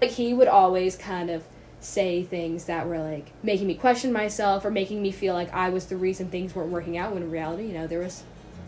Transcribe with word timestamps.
Like 0.00 0.10
he 0.10 0.34
would 0.34 0.48
always 0.48 0.96
kind 0.96 1.30
of 1.30 1.44
say 1.80 2.22
things 2.22 2.64
that 2.66 2.86
were 2.86 2.98
like 2.98 3.32
making 3.42 3.66
me 3.66 3.74
question 3.74 4.12
myself 4.12 4.64
or 4.64 4.70
making 4.70 5.00
me 5.00 5.10
feel 5.10 5.34
like 5.34 5.52
I 5.54 5.70
was 5.70 5.86
the 5.86 5.96
reason 5.96 6.28
things 6.28 6.54
weren't 6.54 6.70
working 6.70 6.98
out 6.98 7.14
when 7.14 7.22
in 7.22 7.30
reality, 7.30 7.66
you 7.66 7.72
know, 7.72 7.86
there 7.86 8.00
was 8.00 8.24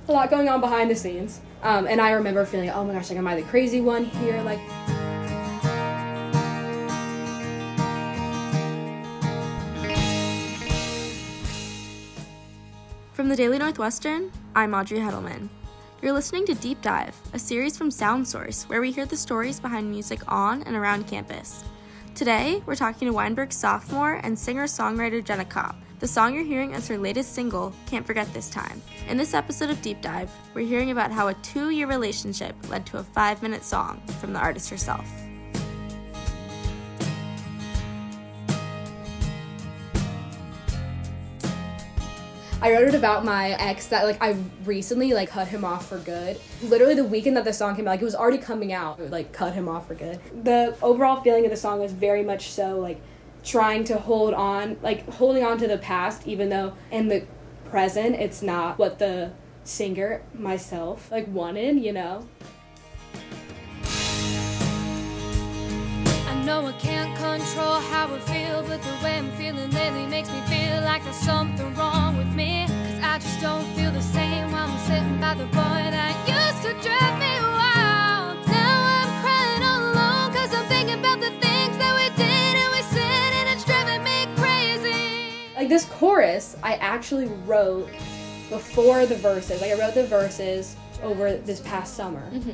a 0.08 0.12
lot 0.12 0.30
going 0.30 0.48
on 0.48 0.60
behind 0.60 0.90
the 0.90 0.96
scenes. 0.96 1.40
Um, 1.62 1.86
and 1.86 2.00
I 2.00 2.12
remember 2.12 2.44
feeling, 2.46 2.70
oh 2.70 2.84
my 2.84 2.94
gosh, 2.94 3.10
like 3.10 3.18
am 3.18 3.26
I 3.26 3.36
the 3.36 3.42
crazy 3.42 3.80
one 3.80 4.06
here? 4.06 4.40
Like 4.42 4.60
From 13.12 13.28
the 13.28 13.34
Daily 13.34 13.58
Northwestern, 13.58 14.30
I'm 14.54 14.72
Audrey 14.72 15.00
Hedelman. 15.00 15.48
You're 16.00 16.12
listening 16.12 16.46
to 16.46 16.54
Deep 16.54 16.80
Dive, 16.80 17.20
a 17.32 17.40
series 17.40 17.76
from 17.76 17.90
Sound 17.90 18.28
Source 18.28 18.68
where 18.68 18.80
we 18.80 18.92
hear 18.92 19.04
the 19.04 19.16
stories 19.16 19.58
behind 19.58 19.90
music 19.90 20.20
on 20.28 20.62
and 20.62 20.76
around 20.76 21.08
campus. 21.08 21.64
Today, 22.14 22.62
we're 22.66 22.76
talking 22.76 23.08
to 23.08 23.12
Weinberg 23.12 23.52
sophomore 23.52 24.20
and 24.22 24.38
singer 24.38 24.66
songwriter 24.66 25.24
Jenna 25.24 25.44
Kopp. 25.44 25.74
The 25.98 26.06
song 26.06 26.34
you're 26.34 26.44
hearing 26.44 26.72
is 26.72 26.86
her 26.86 26.96
latest 26.96 27.32
single, 27.32 27.74
Can't 27.86 28.06
Forget 28.06 28.32
This 28.32 28.48
Time. 28.48 28.80
In 29.08 29.16
this 29.16 29.34
episode 29.34 29.70
of 29.70 29.82
Deep 29.82 30.00
Dive, 30.00 30.30
we're 30.54 30.68
hearing 30.68 30.92
about 30.92 31.10
how 31.10 31.28
a 31.28 31.34
two 31.34 31.70
year 31.70 31.88
relationship 31.88 32.54
led 32.70 32.86
to 32.86 32.98
a 32.98 33.02
five 33.02 33.42
minute 33.42 33.64
song 33.64 34.00
from 34.20 34.32
the 34.32 34.38
artist 34.38 34.70
herself. 34.70 35.04
I 42.60 42.72
wrote 42.72 42.88
it 42.88 42.94
about 42.96 43.24
my 43.24 43.50
ex 43.50 43.86
that 43.86 44.04
like 44.04 44.20
I 44.20 44.36
recently 44.64 45.12
like 45.12 45.30
cut 45.30 45.46
him 45.46 45.64
off 45.64 45.88
for 45.88 45.98
good. 45.98 46.40
Literally 46.60 46.94
the 46.94 47.04
weekend 47.04 47.36
that 47.36 47.44
the 47.44 47.52
song 47.52 47.76
came 47.76 47.86
out, 47.86 47.92
like 47.92 48.02
it 48.02 48.04
was 48.04 48.16
already 48.16 48.38
coming 48.38 48.72
out. 48.72 48.98
Like 49.10 49.32
cut 49.32 49.54
him 49.54 49.68
off 49.68 49.86
for 49.86 49.94
good. 49.94 50.18
The 50.42 50.76
overall 50.82 51.22
feeling 51.22 51.44
of 51.44 51.52
the 51.52 51.56
song 51.56 51.78
was 51.78 51.92
very 51.92 52.24
much 52.24 52.50
so 52.50 52.80
like 52.80 53.00
trying 53.44 53.84
to 53.84 53.98
hold 53.98 54.34
on, 54.34 54.76
like 54.82 55.08
holding 55.08 55.44
on 55.44 55.58
to 55.58 55.68
the 55.68 55.78
past, 55.78 56.26
even 56.26 56.48
though 56.48 56.72
in 56.90 57.06
the 57.06 57.24
present 57.70 58.16
it's 58.16 58.42
not 58.42 58.76
what 58.76 58.98
the 58.98 59.30
singer 59.62 60.22
myself 60.34 61.12
like 61.12 61.28
wanted. 61.28 61.78
You 61.78 61.92
know. 61.92 62.28
I 66.26 66.42
know 66.44 66.66
I 66.66 66.72
can't 66.72 67.16
control 67.16 67.78
how 67.78 68.12
I 68.12 68.18
feel, 68.18 68.62
but 68.64 68.82
the 68.82 69.04
way 69.04 69.18
I'm 69.18 69.30
feeling 69.32 69.70
lately 69.70 70.06
makes 70.06 70.27
Like 85.68 85.82
this 85.82 85.90
chorus, 85.98 86.56
I 86.62 86.76
actually 86.76 87.26
wrote 87.44 87.90
before 88.48 89.04
the 89.04 89.16
verses. 89.16 89.60
Like 89.60 89.70
I 89.70 89.78
wrote 89.78 89.92
the 89.92 90.06
verses 90.06 90.76
over 91.02 91.36
this 91.36 91.60
past 91.60 91.92
summer. 91.92 92.22
Mm-hmm. 92.32 92.52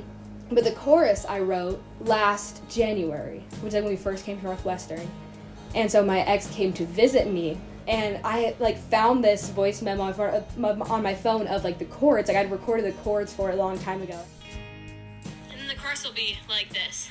But 0.52 0.64
the 0.64 0.72
chorus 0.72 1.24
I 1.24 1.38
wrote 1.38 1.80
last 2.00 2.68
January, 2.68 3.44
which 3.60 3.68
is 3.68 3.74
like 3.74 3.84
when 3.84 3.92
we 3.92 3.96
first 3.96 4.24
came 4.24 4.38
to 4.38 4.42
Northwestern. 4.42 5.08
And 5.76 5.88
so 5.88 6.04
my 6.04 6.22
ex 6.22 6.48
came 6.48 6.72
to 6.72 6.84
visit 6.86 7.28
me 7.28 7.56
and 7.86 8.18
I 8.24 8.56
like 8.58 8.78
found 8.78 9.22
this 9.22 9.48
voice 9.48 9.80
memo 9.80 10.02
on 10.02 10.20
uh, 10.20 10.42
my- 10.56 11.14
phone 11.14 11.46
of 11.46 11.62
like 11.62 11.78
the 11.78 11.84
chords. 11.84 12.26
Like 12.26 12.36
I'd 12.36 12.50
recorded 12.50 12.84
the 12.84 13.00
chords 13.04 13.32
for 13.32 13.48
it 13.48 13.54
a 13.54 13.56
long 13.56 13.78
time 13.78 14.02
ago. 14.02 14.18
And 15.52 15.60
then 15.60 15.68
the 15.68 15.80
chorus 15.80 16.04
will 16.04 16.14
be 16.14 16.36
like 16.48 16.70
this. 16.70 17.10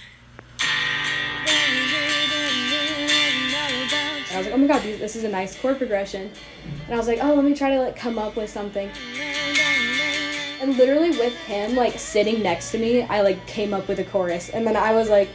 And 3.53 4.31
I 4.33 4.37
was 4.37 4.45
like, 4.47 4.55
"Oh 4.55 4.57
my 4.57 4.67
god, 4.67 4.81
this 4.81 5.15
is 5.15 5.23
a 5.23 5.29
nice 5.29 5.59
chord 5.59 5.77
progression." 5.77 6.31
And 6.85 6.93
I 6.93 6.97
was 6.97 7.07
like, 7.07 7.19
"Oh, 7.21 7.33
let 7.33 7.45
me 7.45 7.55
try 7.55 7.69
to 7.69 7.79
like 7.79 7.95
come 7.95 8.17
up 8.17 8.35
with 8.35 8.49
something." 8.49 8.89
And 10.61 10.77
literally 10.77 11.09
with 11.11 11.35
him 11.39 11.75
like 11.75 11.99
sitting 11.99 12.41
next 12.41 12.71
to 12.71 12.77
me, 12.77 13.01
I 13.03 13.21
like 13.21 13.45
came 13.47 13.73
up 13.73 13.87
with 13.87 13.99
a 13.99 14.05
chorus. 14.05 14.49
And 14.49 14.65
then 14.65 14.77
I 14.77 14.93
was 14.93 15.09
like, 15.09 15.29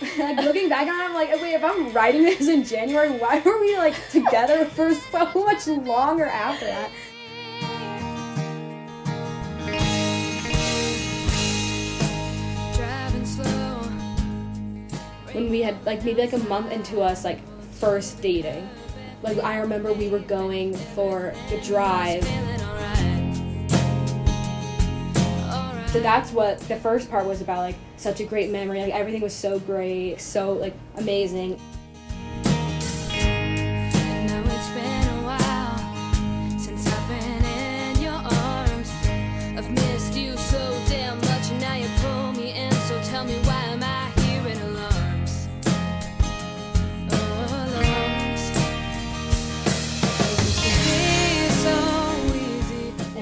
like 0.18 0.38
looking 0.38 0.68
back 0.68 0.88
on 0.88 1.00
it, 1.00 1.04
I'm 1.04 1.14
like, 1.14 1.30
wait, 1.40 1.54
if 1.54 1.64
I'm 1.64 1.92
writing 1.92 2.24
this 2.24 2.48
in 2.48 2.64
January, 2.64 3.10
why 3.10 3.40
were 3.40 3.60
we 3.60 3.76
like 3.76 3.94
together 4.10 4.64
for 4.64 4.92
so 4.94 5.32
much 5.34 5.66
longer 5.66 6.26
after 6.26 6.66
that? 6.66 6.90
When 15.36 15.50
we 15.50 15.60
had 15.60 15.84
like 15.84 16.02
maybe 16.02 16.22
like 16.22 16.32
a 16.32 16.38
month 16.48 16.72
into 16.72 17.02
us 17.02 17.22
like 17.22 17.40
first 17.72 18.22
dating, 18.22 18.66
like 19.22 19.36
I 19.44 19.58
remember 19.58 19.92
we 19.92 20.08
were 20.08 20.20
going 20.20 20.74
for 20.74 21.34
the 21.50 21.60
drive. 21.60 22.24
So 25.90 26.00
that's 26.00 26.32
what 26.32 26.58
the 26.60 26.76
first 26.76 27.10
part 27.10 27.26
was 27.26 27.42
about, 27.42 27.58
like 27.58 27.76
such 27.98 28.20
a 28.20 28.24
great 28.24 28.50
memory. 28.50 28.80
Like 28.80 28.94
everything 28.94 29.20
was 29.20 29.34
so 29.34 29.58
great, 29.58 30.22
so 30.22 30.54
like 30.54 30.72
amazing. 30.96 31.60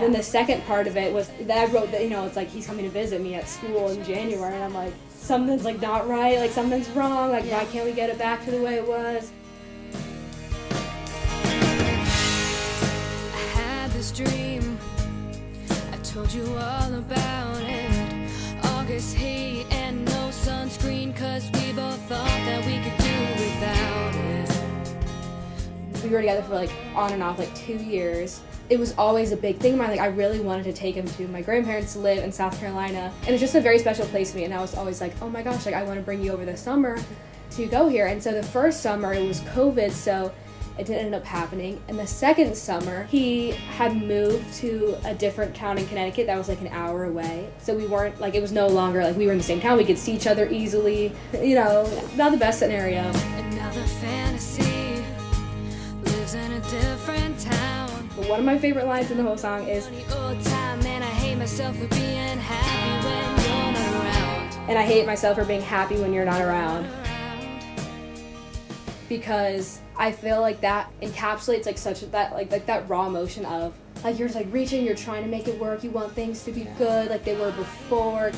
Then 0.04 0.12
the 0.12 0.22
second 0.22 0.62
part 0.66 0.86
of 0.86 0.98
it 0.98 1.12
was 1.12 1.30
that 1.40 1.56
I 1.56 1.72
wrote 1.72 1.90
that 1.92 2.02
you 2.02 2.10
know 2.10 2.26
it's 2.26 2.36
like 2.36 2.48
he's 2.48 2.66
coming 2.66 2.84
to 2.84 2.90
visit 2.90 3.22
me 3.22 3.34
at 3.34 3.48
school 3.48 3.88
in 3.88 4.04
January, 4.04 4.54
and 4.54 4.62
I'm 4.62 4.74
like 4.74 4.92
something's 5.14 5.64
like 5.64 5.80
not 5.80 6.06
right, 6.06 6.38
like 6.38 6.50
something's 6.50 6.88
wrong, 6.90 7.30
like 7.30 7.44
why 7.44 7.64
can't 7.66 7.86
we 7.86 7.92
get 7.92 8.10
it 8.10 8.18
back 8.18 8.44
to 8.44 8.50
the 8.50 8.60
way 8.60 8.74
it 8.74 8.86
was? 8.86 9.32
I 13.32 13.44
had 13.56 13.90
this 13.92 14.12
dream. 14.12 14.78
I 15.90 15.96
told 15.98 16.30
you 16.32 16.44
all 16.58 16.94
about 16.94 17.62
it. 17.62 18.30
August 18.62 19.16
heat 19.16 19.66
and 19.70 20.04
no 20.04 20.28
sunscreen, 20.28 21.16
cause 21.16 21.50
we 21.54 21.72
both 21.72 22.00
thought 22.10 22.26
that 22.26 22.62
we 22.66 22.78
could 22.82 22.98
do 22.98 23.42
without 23.42 24.14
it. 24.14 24.43
We 26.04 26.10
were 26.10 26.20
together 26.20 26.42
for 26.42 26.54
like 26.54 26.70
on 26.94 27.12
and 27.12 27.22
off 27.22 27.38
like 27.38 27.54
two 27.54 27.76
years. 27.76 28.42
It 28.68 28.78
was 28.78 28.94
always 28.96 29.32
a 29.32 29.36
big 29.36 29.58
thing 29.58 29.72
of 29.72 29.78
mine. 29.78 29.90
Like 29.90 30.00
I 30.00 30.06
really 30.06 30.40
wanted 30.40 30.64
to 30.64 30.72
take 30.72 30.94
him 30.94 31.06
to 31.06 31.26
my 31.28 31.40
grandparents 31.40 31.96
live 31.96 32.22
in 32.22 32.30
South 32.30 32.58
Carolina, 32.60 33.12
and 33.22 33.30
it's 33.30 33.40
just 33.40 33.54
a 33.54 33.60
very 33.60 33.78
special 33.78 34.06
place 34.06 34.32
to 34.32 34.36
me. 34.36 34.44
And 34.44 34.52
I 34.52 34.60
was 34.60 34.74
always 34.74 35.00
like, 35.00 35.14
oh 35.22 35.30
my 35.30 35.42
gosh, 35.42 35.64
like 35.64 35.74
I 35.74 35.82
want 35.82 35.98
to 35.98 36.02
bring 36.02 36.22
you 36.22 36.32
over 36.32 36.44
this 36.44 36.60
summer 36.60 36.98
to 37.52 37.66
go 37.66 37.88
here. 37.88 38.06
And 38.06 38.22
so 38.22 38.32
the 38.32 38.42
first 38.42 38.82
summer 38.82 39.14
it 39.14 39.26
was 39.26 39.40
COVID, 39.40 39.92
so 39.92 40.32
it 40.78 40.86
didn't 40.86 41.06
end 41.06 41.14
up 41.14 41.24
happening. 41.24 41.80
And 41.88 41.98
the 41.98 42.06
second 42.06 42.54
summer 42.54 43.04
he 43.04 43.52
had 43.52 43.96
moved 43.96 44.52
to 44.54 44.98
a 45.04 45.14
different 45.14 45.54
town 45.54 45.78
in 45.78 45.86
Connecticut 45.86 46.26
that 46.26 46.36
was 46.36 46.48
like 46.48 46.60
an 46.60 46.68
hour 46.68 47.04
away. 47.04 47.48
So 47.58 47.74
we 47.74 47.86
weren't 47.86 48.20
like 48.20 48.34
it 48.34 48.42
was 48.42 48.52
no 48.52 48.66
longer 48.66 49.02
like 49.02 49.16
we 49.16 49.24
were 49.26 49.32
in 49.32 49.38
the 49.38 49.44
same 49.44 49.60
town. 49.60 49.78
We 49.78 49.84
could 49.86 49.98
see 49.98 50.12
each 50.12 50.26
other 50.26 50.48
easily. 50.50 51.12
You 51.32 51.54
know, 51.54 52.06
not 52.16 52.32
the 52.32 52.38
best 52.38 52.58
scenario. 52.58 53.02
Another 53.02 53.84
fantasy 53.84 54.73
different 56.80 57.38
town. 57.40 58.08
But 58.16 58.28
one 58.28 58.40
of 58.40 58.44
my 58.46 58.58
favorite 58.58 58.86
lines 58.86 59.10
in 59.10 59.16
the 59.16 59.22
whole 59.22 59.36
song 59.36 59.68
is 59.68 59.86
Funny 59.86 60.04
old 60.16 60.40
time, 60.44 60.80
and 60.86 61.02
I 61.04 61.08
hate 61.08 61.36
myself 61.36 61.76
for 61.76 61.86
being 61.88 62.38
happy 62.38 63.06
when 63.06 63.34
you're 63.44 63.72
not 63.72 63.94
around. 64.04 64.68
and 64.68 64.78
I 64.78 64.82
hate 64.82 65.06
myself 65.06 65.36
for 65.38 65.44
being 65.44 65.62
happy 65.62 65.96
when 65.96 66.12
you're 66.12 66.24
not 66.24 66.40
around 66.40 66.84
Around. 66.84 67.86
because 69.08 69.80
I 69.96 70.10
feel 70.12 70.40
like 70.40 70.60
that 70.62 70.90
encapsulates 71.00 71.66
like 71.66 71.78
such 71.78 72.00
that 72.10 72.32
like 72.32 72.50
like 72.50 72.66
that 72.66 72.88
raw 72.88 73.06
emotion 73.06 73.44
of 73.44 73.74
like 74.02 74.18
you're 74.18 74.28
just 74.28 74.36
like 74.36 74.52
reaching, 74.52 74.84
you're 74.84 74.94
trying 74.96 75.22
to 75.22 75.28
make 75.28 75.48
it 75.48 75.58
work, 75.58 75.82
you 75.84 75.90
want 75.90 76.12
things 76.12 76.42
to 76.44 76.52
be 76.52 76.66
good 76.78 77.10
like 77.10 77.24
they 77.24 77.36
were 77.36 77.52
before. 77.52 78.32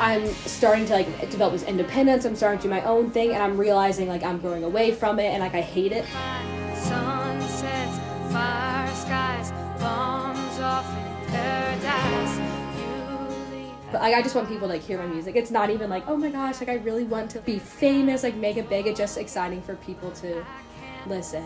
I'm 0.00 0.26
starting 0.46 0.86
to 0.86 0.94
like 0.94 1.30
develop 1.30 1.52
this 1.52 1.62
independence. 1.64 2.24
I'm 2.24 2.34
starting 2.34 2.58
to 2.60 2.62
do 2.64 2.70
my 2.70 2.82
own 2.84 3.10
thing, 3.10 3.32
and 3.32 3.42
I'm 3.42 3.58
realizing 3.58 4.08
like 4.08 4.22
I'm 4.22 4.38
growing 4.38 4.64
away 4.64 4.92
from 4.92 5.18
it, 5.18 5.26
and 5.26 5.40
like 5.40 5.54
I 5.54 5.60
hate 5.60 5.92
it. 5.92 6.06
Sunsets, 6.74 7.96
skies, 8.98 9.50
bombs 9.78 10.58
off 10.60 10.86
in 10.96 11.26
paradise. 11.28 12.38
You 12.78 13.54
leave. 13.54 13.74
But 13.92 14.00
like 14.00 14.14
I 14.14 14.22
just 14.22 14.34
want 14.34 14.48
people 14.48 14.68
to 14.68 14.72
like 14.72 14.82
hear 14.82 14.96
my 14.96 15.06
music. 15.06 15.36
It's 15.36 15.50
not 15.50 15.68
even 15.68 15.90
like 15.90 16.04
oh 16.08 16.16
my 16.16 16.30
gosh, 16.30 16.60
like 16.60 16.70
I 16.70 16.76
really 16.76 17.04
want 17.04 17.30
to 17.32 17.40
be 17.42 17.58
famous, 17.58 18.22
like 18.22 18.36
make 18.36 18.56
it 18.56 18.70
big. 18.70 18.86
It's 18.86 18.98
just 18.98 19.18
exciting 19.18 19.60
for 19.60 19.76
people 19.76 20.10
to 20.12 20.42
listen. 21.06 21.44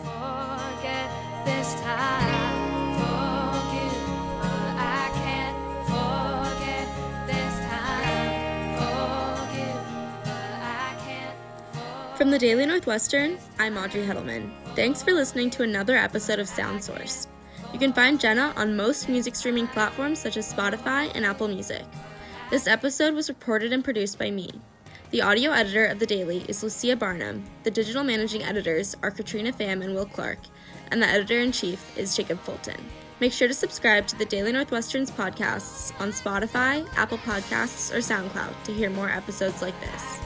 From 12.17 12.31
the 12.31 12.39
Daily 12.39 12.65
Northwestern, 12.65 13.37
I'm 13.59 13.77
Audrey 13.77 14.01
Heddleman. 14.01 14.49
Thanks 14.73 15.03
for 15.03 15.11
listening 15.11 15.49
to 15.49 15.63
another 15.63 15.97
episode 15.97 16.39
of 16.39 16.47
Sound 16.47 16.81
Source. 16.81 17.27
You 17.73 17.77
can 17.77 17.91
find 17.91 18.21
Jenna 18.21 18.53
on 18.55 18.77
most 18.77 19.09
music 19.09 19.35
streaming 19.35 19.67
platforms 19.67 20.19
such 20.19 20.37
as 20.37 20.51
Spotify 20.51 21.11
and 21.13 21.25
Apple 21.25 21.49
Music. 21.49 21.83
This 22.49 22.67
episode 22.67 23.15
was 23.15 23.27
reported 23.27 23.73
and 23.73 23.83
produced 23.83 24.17
by 24.17 24.31
me. 24.31 24.49
The 25.11 25.23
audio 25.23 25.51
editor 25.51 25.87
of 25.87 25.99
The 25.99 26.05
Daily 26.05 26.45
is 26.47 26.63
Lucia 26.63 26.95
Barnum. 26.95 27.43
The 27.63 27.71
digital 27.71 28.05
managing 28.05 28.43
editors 28.43 28.95
are 29.03 29.11
Katrina 29.11 29.51
Pham 29.51 29.83
and 29.83 29.93
Will 29.93 30.05
Clark, 30.05 30.39
and 30.91 31.01
the 31.01 31.07
editor 31.07 31.41
in 31.41 31.51
chief 31.51 31.97
is 31.97 32.15
Jacob 32.15 32.39
Fulton. 32.39 32.81
Make 33.19 33.33
sure 33.33 33.49
to 33.49 33.53
subscribe 33.53 34.07
to 34.07 34.17
the 34.17 34.23
Daily 34.23 34.53
Northwestern's 34.53 35.11
podcasts 35.11 35.91
on 35.99 36.13
Spotify, 36.13 36.87
Apple 36.95 37.17
Podcasts, 37.17 37.93
or 37.93 37.97
SoundCloud 37.97 38.63
to 38.63 38.73
hear 38.73 38.89
more 38.89 39.09
episodes 39.09 39.61
like 39.61 39.77
this. 39.81 40.19